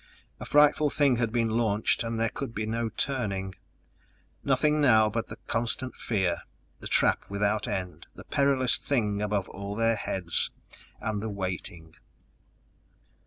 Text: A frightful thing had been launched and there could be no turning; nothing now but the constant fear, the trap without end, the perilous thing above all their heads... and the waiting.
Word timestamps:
A 0.39 0.45
frightful 0.47 0.89
thing 0.89 1.17
had 1.17 1.31
been 1.31 1.49
launched 1.49 2.03
and 2.03 2.19
there 2.19 2.31
could 2.33 2.55
be 2.55 2.65
no 2.65 2.89
turning; 2.89 3.53
nothing 4.43 4.81
now 4.81 5.11
but 5.11 5.27
the 5.27 5.35
constant 5.45 5.95
fear, 5.95 6.41
the 6.79 6.87
trap 6.87 7.25
without 7.29 7.67
end, 7.67 8.07
the 8.15 8.23
perilous 8.23 8.77
thing 8.79 9.21
above 9.21 9.47
all 9.49 9.75
their 9.75 9.95
heads... 9.97 10.49
and 11.01 11.21
the 11.21 11.29
waiting. 11.29 11.93